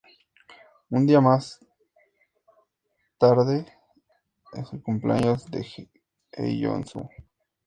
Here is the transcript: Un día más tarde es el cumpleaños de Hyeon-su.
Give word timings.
Un 0.89 1.05
día 1.05 1.21
más 1.21 1.59
tarde 3.19 3.67
es 4.51 4.73
el 4.73 4.81
cumpleaños 4.81 5.45
de 5.51 5.63
Hyeon-su. 6.31 7.07